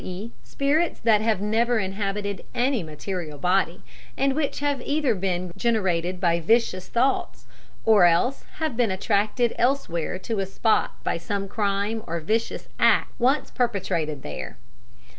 [0.03, 0.31] e.
[0.41, 3.83] spirits that have never inhabited any material body,
[4.17, 7.45] and which have either been generated by vicious thoughts,
[7.85, 13.11] or else have been attracted elsewhere to a spot by some crime or vicious act
[13.19, 14.57] once perpetrated there.